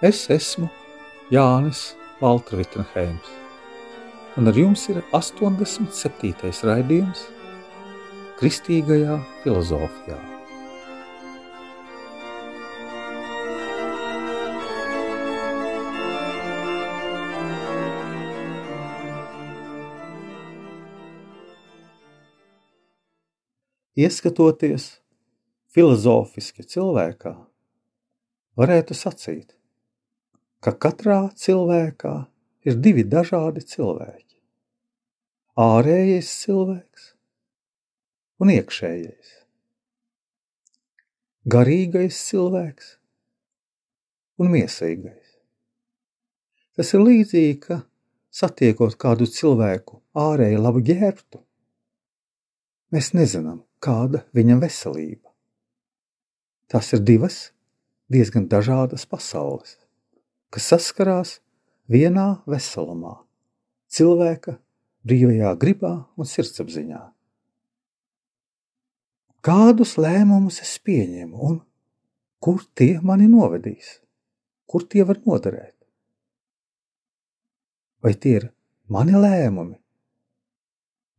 [0.00, 0.64] Es esmu
[1.28, 1.90] Jānis
[2.22, 3.26] Valtrvitenheims,
[4.40, 6.32] un ar jums ir 87.
[6.64, 7.26] raidījums
[8.40, 10.16] Kristīgajā filozofijā.
[24.00, 24.94] Ieskatoties
[25.76, 27.36] filozofiski cilvēkā,
[28.56, 29.59] varētu sacīt,
[30.60, 32.14] ka katrā cilvēkā
[32.68, 34.36] ir divi dažādi cilvēki.
[35.60, 37.06] Ārējais cilvēks
[38.40, 39.32] un iekšējais.
[41.50, 42.94] Garīgais cilvēks
[44.40, 45.36] un miesīgais.
[46.76, 47.80] Tas ir līdzīgi, ka
[48.32, 51.40] satiekot kādu cilvēku ārēji labi ģērbtu,
[52.94, 55.32] mēs nezinām, kāda viņam veselība.
[56.70, 57.48] Tas ir divas
[58.12, 59.79] diezgan dažādas pasaules
[60.50, 61.38] kas saskarās
[61.90, 63.14] vienā veselumā,
[63.90, 64.56] cilvēka
[65.06, 67.00] brīvajā gribā un sirdsapziņā.
[69.40, 71.60] Kādus lēmumus es pieņemu un
[72.44, 74.00] kur tie mani novedīs,
[74.68, 75.76] kur tie var noderēt?
[78.04, 78.46] Vai tie ir
[78.88, 79.78] mani lēmumi,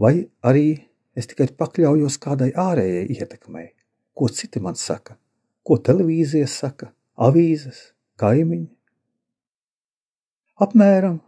[0.00, 0.68] vai arī
[1.16, 3.70] es tikai pakļaujos kādai ārējai ietekmei,
[4.16, 5.16] ko citi man saka,
[5.64, 8.75] ko televīzija saka, avīzes, kaimiņi?
[10.56, 11.18] Apmēram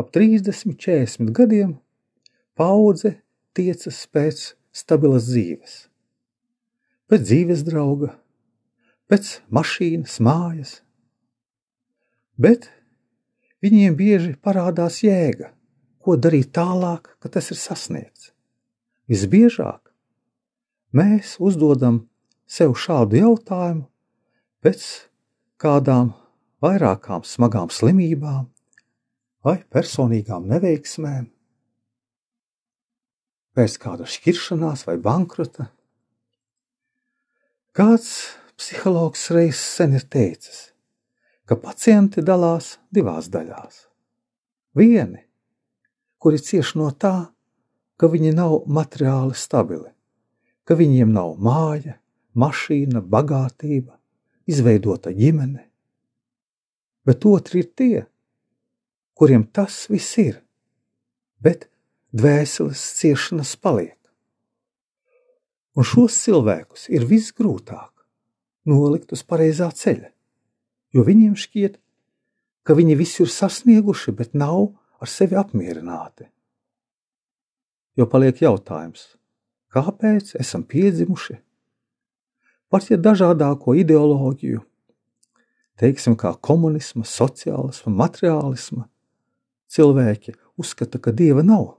[0.00, 1.74] ap 30, 40 gadiem
[2.56, 3.18] paudze
[3.56, 5.74] tiecas pēc stabilas dzīves,
[7.08, 8.14] pēc dzīves drauga,
[9.12, 10.72] pēc mašīnas, mājas.
[12.40, 12.70] Bet
[13.64, 15.52] viņiem bieži parādās jēga,
[16.00, 18.32] ko darīt tālāk, kad tas ir sasniegts.
[19.04, 19.92] Visbiežāk
[20.96, 22.06] mēs uzdodam
[22.48, 23.84] sev šādu jautājumu
[24.64, 24.86] pēc
[25.60, 26.14] kādām
[26.64, 28.46] vairākām smagām slimībām
[29.46, 31.28] vai personīgām neveiksmēm,
[33.56, 35.70] pēc kāda šķiršanās vai bankrota.
[37.76, 38.10] Kāds
[38.56, 40.70] psihologs reiz sen ir teicis,
[41.48, 43.84] ka pacienti dalās divās daļās.
[44.76, 45.22] Vieni,
[46.18, 47.30] kuri cieš no tā,
[47.96, 49.92] ka viņi nav materiāli stabili,
[50.68, 51.96] ka viņiem nav māja,
[52.36, 53.96] mašīna, bagātība,
[54.48, 55.62] izveidota ģimene,
[57.06, 58.04] bet otri ir tie,
[59.16, 60.40] kuriem tas viss ir,
[61.40, 61.68] bet
[62.16, 63.94] dvēseles ciešanas paliek.
[65.76, 67.92] Un šos cilvēkus ir visgrūtāk
[68.66, 70.08] nolikt uz pareizā ceļa,
[70.96, 71.76] jo viņiem šķiet,
[72.66, 76.26] ka viņi visu ir sasnieguši, bet nav ar sevi apmierināti.
[77.96, 79.14] Jo paliek jautājums,
[79.72, 81.38] kāpēc esam piedzimuši?
[82.72, 84.64] Pat ja dažādāko ideoloģiju
[85.80, 88.86] teiksim, kā komunisma, sociālisma, materiālisma,
[89.72, 91.74] cilvēki uzskata, ka dieva nav.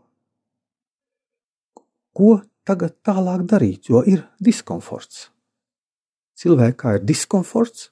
[2.18, 5.28] Ko tagad tālāk darīt, jo ir diskomforts?
[6.38, 7.90] Cilvēkā ir diskomforts,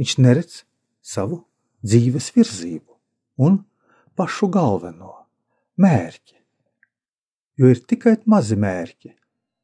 [0.00, 0.62] viņš neredz
[1.04, 1.44] savu
[1.84, 3.60] dzīves virzību un
[4.18, 5.12] pašu galveno
[5.78, 6.38] mērķi.
[7.58, 9.14] Jo ir tikai mazi mērķi,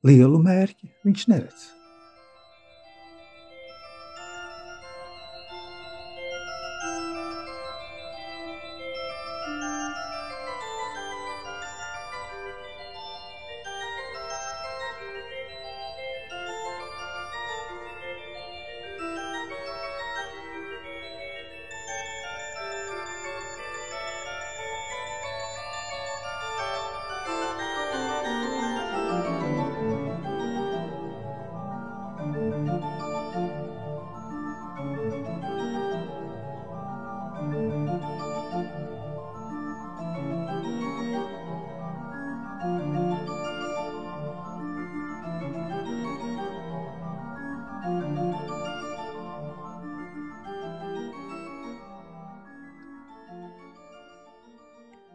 [0.06, 1.68] lielu mērķi viņš neredz.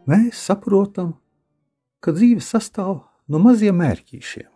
[0.06, 1.14] Mēs saprotam,
[2.00, 4.50] ka dzīve sastāv no maziem mērķīšiem,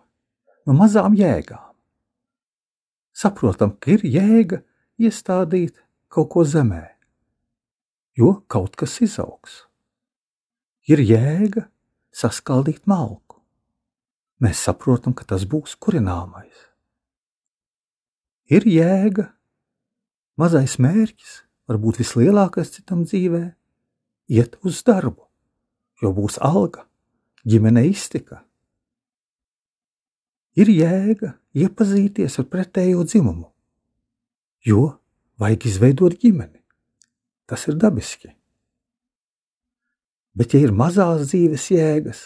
[0.66, 1.72] no mazām jēgām.
[3.10, 4.60] Saprotam, ka ir jēga
[5.02, 5.80] iestādīt
[6.12, 6.84] kaut ko zemē,
[8.16, 9.64] jo kaut kas izaugs.
[10.88, 11.66] Ir jēga
[12.14, 13.40] saskaldīt malku.
[14.40, 16.66] Mēs saprotam, ka tas būs kurināmais.
[18.50, 19.28] Ir jēga,
[20.40, 21.34] mazais mērķis,
[21.70, 23.42] varbūt vislielākais citam dzīvē,
[24.32, 25.29] iet uz darbu
[26.00, 26.86] jo būs alga,
[27.46, 28.42] ģimene iztika.
[30.58, 33.46] Ir jēga iepazīties ar pretējo dzimumu,
[34.66, 34.96] jo
[35.40, 36.58] vajag izveidot ģimeni.
[37.50, 38.30] Tas ir dabiski.
[40.38, 42.20] Bet, ja ir mazās dzīves jēgas,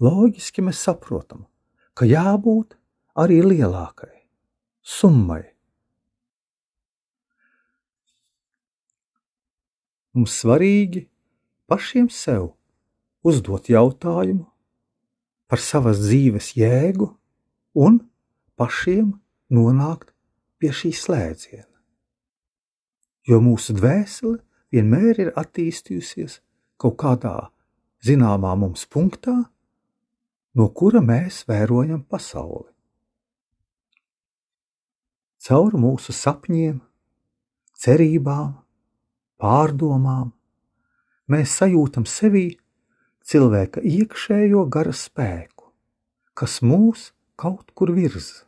[0.00, 1.44] loģiski mēs saprotam,
[1.92, 2.78] ka jābūt
[3.20, 4.14] arī lielākai
[4.80, 5.42] summai.
[10.14, 11.04] Mums svarīgi
[11.68, 12.52] pašiem sev
[13.24, 14.46] uzdot jautājumu
[15.48, 17.08] par savas dzīves jēgu
[17.80, 18.00] un
[18.60, 19.14] pašiem
[19.54, 20.12] nonākt
[20.60, 21.70] pie šī slēdziena.
[23.24, 24.38] Jo mūsu dvēsele
[24.74, 26.40] vienmēr ir attīstījusies
[26.80, 27.36] kaut kādā
[28.04, 29.36] zināmā mums punktā,
[30.54, 32.68] no kura mēs vērojam pasauli.
[35.44, 36.76] Caur mūsu sapņiem,
[37.80, 38.52] cerībām,
[39.40, 40.30] pārdomām
[41.28, 42.46] mēs sajūtam sevī
[43.24, 45.70] cilvēka iekšējo gara spēku,
[46.36, 48.44] kas mūs kaut kur virza.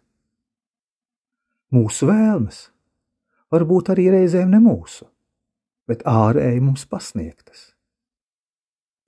[1.74, 2.68] Mūsu vēlmes,
[3.50, 5.08] varbūt arī reizēm ne mūsu,
[5.88, 7.72] bet ārēji mums pasniegtas.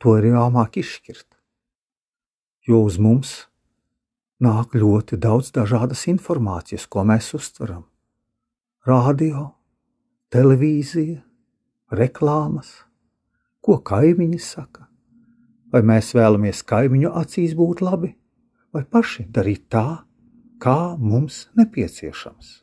[0.02, 1.28] To ir jāmāk izšķirt,
[2.68, 3.36] jo uz mums
[4.42, 7.84] nāk ļoti daudz dažādas informācijas, ko mēs uztveram.
[8.86, 9.52] Radio,
[10.32, 11.22] televīzija,
[11.92, 12.70] reklāmas,
[13.60, 14.87] ko kaimiņi saka,
[15.68, 18.14] Vai mēs vēlamies kaimiņu acīs būt labi,
[18.72, 20.04] vai paši darīt tā,
[20.62, 22.54] kā mums nepieciešams?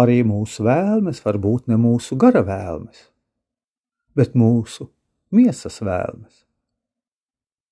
[0.00, 3.02] Arī mūsu vēlmes var būt ne mūsu gara vēlmes,
[4.16, 4.86] bet mūsu
[5.34, 6.46] miesas vēlmes,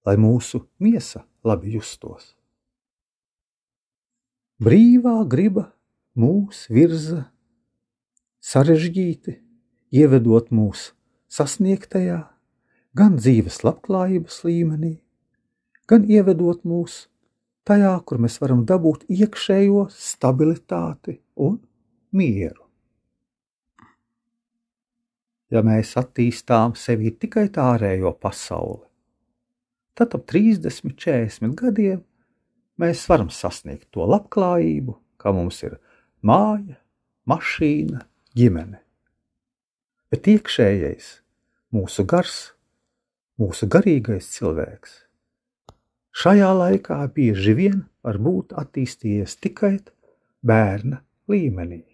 [0.04, 2.34] lai mūsu miesa labi justos.
[4.60, 5.68] Brīvā griba
[6.18, 7.22] mūs virza
[8.42, 9.38] sarežģīti,
[9.94, 10.97] ievedot mūsu
[11.28, 12.22] sasniegtajā,
[12.96, 14.94] gan dzīves labklājības līmenī,
[15.88, 17.04] gan ievedot mūs
[17.68, 21.60] tajā, kur mēs varam dabūt iekšējo stabilitāti un
[22.16, 22.64] mieru.
[25.52, 28.84] Ja mēs attīstām sevi tikai tā ārējo pasauli,
[29.96, 32.02] tad ap 30, 40 gadiem
[32.80, 35.78] mēs varam sasniegt to labklājību, kā mums ir
[36.20, 36.76] māja,
[37.28, 38.04] mašīna,
[38.36, 38.82] ģimene
[40.12, 41.10] bet iekšējais,
[41.74, 42.38] mūsu gars,
[43.40, 45.04] mūsu garīgais cilvēks.
[46.18, 49.76] Šajā laikā bieži vien var būt attīstījies tikai
[50.42, 51.84] bērna līmenī.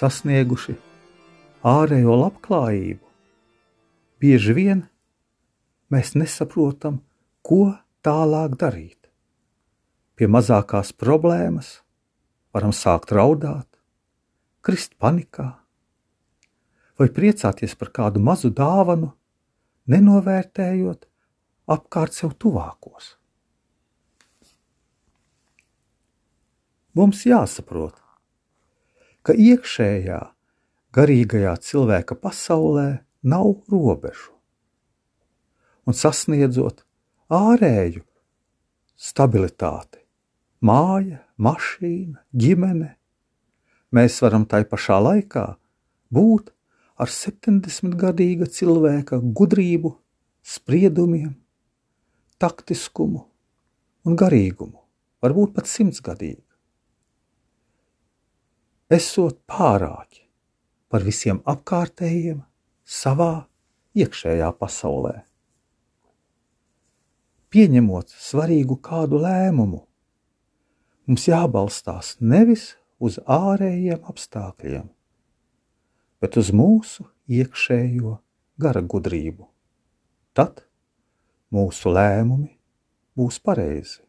[0.00, 0.76] Sasnieguši
[1.66, 3.04] ārējo labklājību,
[4.20, 4.82] bieži vien
[5.92, 7.00] mēs nesaprotam,
[7.44, 8.98] ko tālāk darīt.
[10.16, 11.80] Pie mazākās problēmas
[12.54, 13.68] varam sākt raudāt,
[14.64, 15.54] krist panikā
[17.00, 19.14] vai priecāties par kādu mazu dāvanu,
[19.88, 21.06] nenovērtējot
[21.72, 23.14] apkārt sev tuvākos.
[26.98, 27.94] Mums jāsaprot,
[29.26, 30.20] ka iekšējā,
[30.96, 32.88] garīgajā cilvēka pasaulē
[33.22, 34.32] nav robežu,
[35.86, 36.84] un sasniedzot
[37.30, 38.04] ārēju
[39.00, 40.00] stabilitāti,
[40.64, 42.94] māja, mašīna, ģimene,
[43.96, 45.46] mēs varam tai pašā laikā
[46.14, 46.52] būt
[47.00, 49.94] ar 70-gadīga cilvēka gudrību,
[50.40, 51.32] spriedumiem,
[52.40, 53.26] taktiskumu
[54.08, 54.78] un garīgumu,
[55.20, 56.49] varbūt pat simtsgadīgu
[58.90, 60.24] esot pārāki
[60.90, 62.40] par visiem apkārtējiem
[62.82, 63.46] savā
[63.94, 65.20] iekšējā pasaulē.
[67.50, 69.84] Pieņemot svarīgu kādu lēmumu,
[71.06, 74.90] mums jābalstās nevis uz ārējiem apstākļiem,
[76.22, 78.18] bet uz mūsu iekšējo
[78.60, 79.46] gara gudrību.
[80.34, 80.62] Tad
[81.54, 82.52] mūsu lēmumi
[83.18, 84.02] būs pareizi.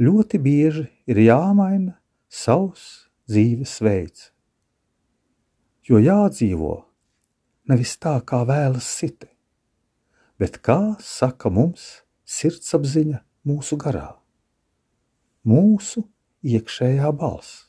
[0.00, 1.98] Ļoti bieži ir jāmaina
[2.32, 4.30] savs dzīves veids.
[5.84, 6.78] Jo jādzīvo
[7.68, 9.28] nevis tā, kā vēlas citi,
[10.40, 14.14] bet kā saka mums sirdsapziņa mūsu garā,
[15.44, 16.06] mūsu
[16.42, 17.66] iekšējā balss.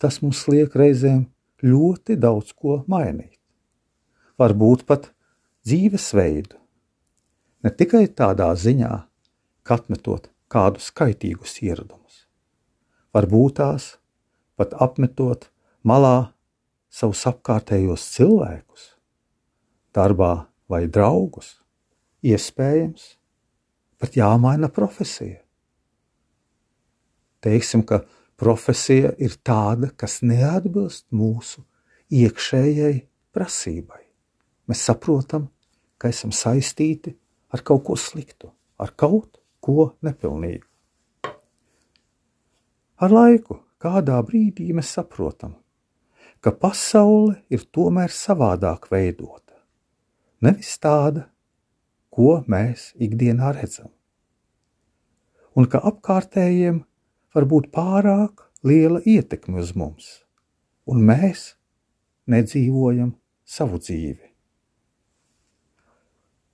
[0.00, 1.26] Tas mums liek reizēm
[1.60, 3.36] ļoti daudz ko mainīt.
[4.40, 5.10] Varbūt pat
[5.68, 6.56] dzīvesveidu,
[7.60, 8.92] ne tikai tādā ziņā,
[9.60, 11.99] ka atmetot kādu skaitīgus ieradumus
[13.14, 13.94] varbūt tās
[14.60, 15.48] pat apmetot
[15.86, 16.32] malā
[16.90, 18.86] savus apkārtējos cilvēkus,
[19.96, 21.54] darbā vai draugus,
[22.26, 23.14] iespējams,
[24.00, 25.40] pat jāmaina profesija.
[27.40, 28.02] Teiksim, ka
[28.40, 31.64] profesija ir tāda, kas neatbilst mūsu
[32.12, 32.96] iekšējai
[33.34, 34.02] prasībai.
[34.68, 35.48] Mēs saprotam,
[35.98, 37.14] ka esam saistīti
[37.50, 40.69] ar kaut ko sliktu, ar kaut ko nepilnīgu.
[43.00, 45.54] Ar laiku kādā brīdī mēs saprotam,
[46.44, 49.56] ka pasaule ir tomēr savādāk veidota,
[50.44, 51.22] nevis tāda,
[52.12, 53.88] ko mēs ikdienā redzam,
[55.56, 56.82] un ka apkārtējiem
[57.32, 60.12] var būt pārāk liela ietekme uz mums,
[60.84, 61.54] un mēs
[62.28, 63.14] nedzīvojam
[63.48, 64.28] savu dzīvi.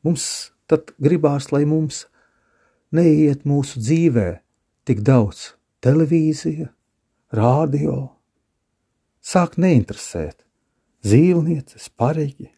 [0.06, 0.30] Mums
[0.70, 2.04] tad gribās, lai mums
[2.94, 4.30] neiet mūsu dzīvē
[4.86, 5.55] tik daudz
[5.86, 6.66] televīzija,
[7.36, 7.96] rādio,
[9.22, 10.40] sāk neinteresēt
[11.06, 12.48] dzīvnieces, pareģi,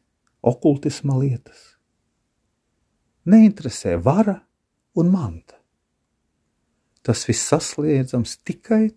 [0.49, 1.75] okultisma lietas.
[3.29, 4.39] Neinteresē vara
[4.97, 5.59] un manta.
[7.05, 8.95] Tas viss sasniedzams tikai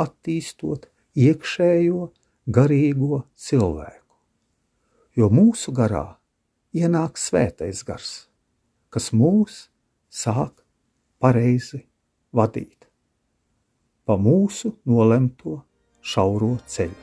[0.00, 2.10] attīstot iekšējo
[2.52, 4.20] garīgo cilvēku,
[5.16, 6.04] jo mūsu garā
[6.76, 8.12] ienāk svētais gars,
[8.92, 9.66] kas mūs
[10.12, 10.60] sāk
[11.20, 11.86] pareizi
[12.36, 12.89] vadīt
[14.10, 15.60] pa mūsu nolemto
[16.02, 16.96] šauro ceļu.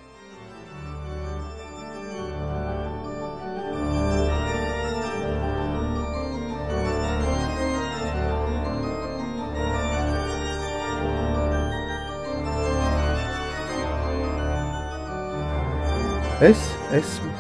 [16.44, 16.66] Es
[16.98, 17.32] esmu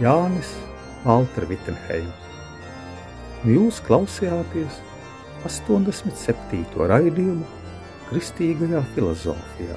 [0.00, 0.54] Jānis
[1.04, 2.32] Valtra Vitsenheims.
[3.44, 4.80] Jūs klausījāties
[5.44, 6.64] 87.
[6.88, 7.63] raidījumu
[8.14, 9.76] kristīgajā filozofijā.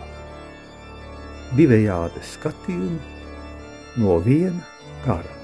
[1.57, 4.61] Divējādi skatījumi no viena
[5.05, 5.36] kara.